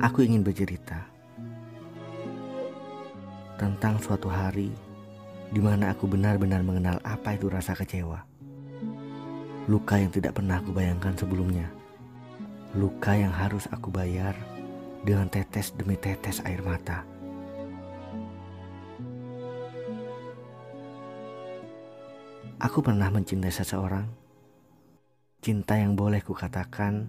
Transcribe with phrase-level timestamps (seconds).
[0.00, 1.04] Aku ingin bercerita
[3.60, 4.72] tentang suatu hari
[5.52, 8.24] di mana aku benar-benar mengenal apa itu rasa kecewa.
[9.68, 11.68] Luka yang tidak pernah aku bayangkan sebelumnya.
[12.72, 14.32] Luka yang harus aku bayar
[15.04, 17.04] dengan tetes demi tetes air mata.
[22.56, 24.08] Aku pernah mencintai seseorang.
[25.44, 27.04] Cinta yang boleh kukatakan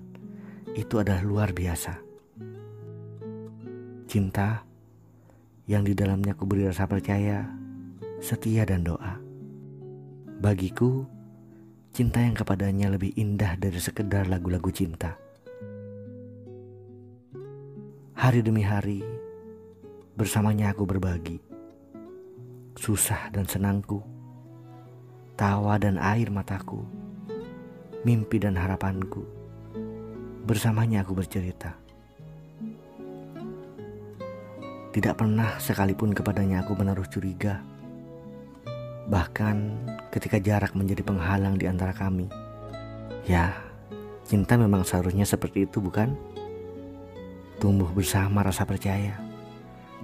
[0.75, 2.10] itu adalah luar biasa.
[4.11, 4.67] Cinta
[5.71, 7.47] yang di dalamnya ku beri rasa percaya,
[8.20, 9.15] setia dan doa.
[10.43, 11.07] Bagiku,
[11.95, 15.15] cinta yang kepadanya lebih indah dari sekedar lagu-lagu cinta.
[18.20, 18.99] Hari demi hari,
[20.20, 21.39] bersamanya aku berbagi.
[22.75, 24.03] Susah dan senangku
[25.39, 26.84] tawa dan air mataku,
[28.03, 29.23] mimpi dan harapanku.
[30.43, 31.79] Bersamanya aku bercerita.
[34.91, 37.63] Tidak pernah sekalipun kepadanya aku menaruh curiga.
[39.07, 39.55] Bahkan
[40.11, 42.27] ketika jarak menjadi penghalang di antara kami.
[43.23, 43.55] Ya,
[44.27, 46.11] cinta memang seharusnya seperti itu bukan?
[47.63, 49.15] Tumbuh bersama rasa percaya.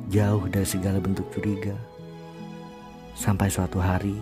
[0.08, 1.76] Jauh dari segala bentuk curiga.
[3.12, 4.16] Sampai suatu hari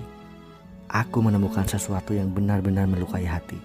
[0.90, 3.62] aku menemukan sesuatu yang benar-benar melukai hati.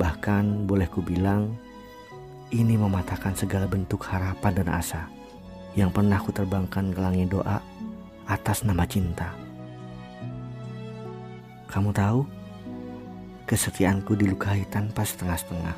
[0.00, 1.60] Bahkan boleh ku bilang,
[2.56, 5.17] ini mematahkan segala bentuk harapan dan asa
[5.76, 7.60] yang pernah ku terbangkan ke langit doa
[8.28, 9.32] atas nama cinta.
[11.68, 12.24] Kamu tahu,
[13.44, 15.76] kesetiaanku dilukai tanpa setengah-setengah.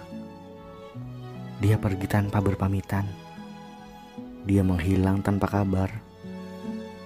[1.60, 3.06] Dia pergi tanpa berpamitan.
[4.46, 5.90] Dia menghilang tanpa kabar.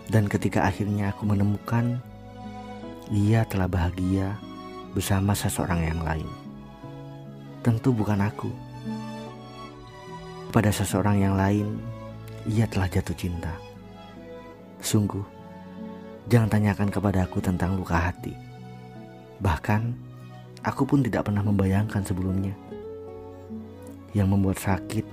[0.09, 1.99] Dan ketika akhirnya aku menemukan
[3.13, 4.37] ia telah bahagia
[4.97, 6.29] bersama seseorang yang lain.
[7.61, 8.49] Tentu bukan aku.
[10.55, 11.83] Pada seseorang yang lain,
[12.45, 13.57] ia telah jatuh cinta.
[14.85, 15.25] Sungguh,
[16.29, 18.37] jangan tanyakan kepada aku tentang luka hati.
[19.41, 19.83] Bahkan,
[20.61, 22.53] aku pun tidak pernah membayangkan sebelumnya.
[24.13, 25.07] Yang membuat sakit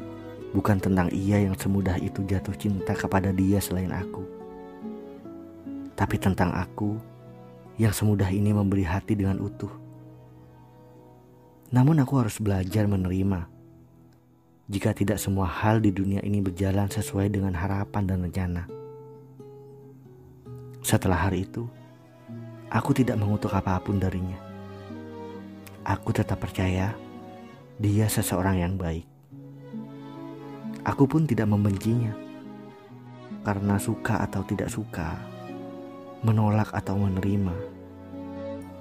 [0.51, 4.27] bukan tentang ia yang semudah itu jatuh cinta kepada dia selain aku.
[5.95, 6.99] Tapi tentang aku
[7.79, 9.71] yang semudah ini memberi hati dengan utuh.
[11.71, 13.60] Namun aku harus belajar menerima
[14.71, 18.63] jika tidak semua hal di dunia ini berjalan sesuai dengan harapan dan rencana.
[20.79, 21.67] Setelah hari itu,
[22.71, 24.39] aku tidak mengutuk apa pun darinya.
[25.83, 26.95] Aku tetap percaya
[27.83, 29.03] dia seseorang yang baik.
[30.87, 32.15] Aku pun tidak membencinya
[33.43, 35.19] karena suka atau tidak suka
[36.23, 37.53] menolak atau menerima,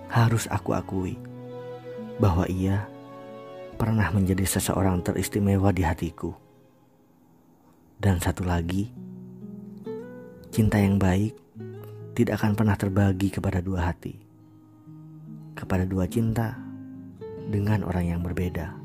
[0.06, 1.18] harus aku akui
[2.22, 2.86] bahwa ia
[3.80, 6.36] pernah menjadi seseorang teristimewa di hatiku.
[7.96, 8.92] Dan satu lagi,
[10.52, 11.32] cinta yang baik
[12.12, 14.20] tidak akan pernah terbagi kepada dua hati,
[15.56, 16.60] kepada dua cinta
[17.48, 18.76] dengan orang yang berbeda.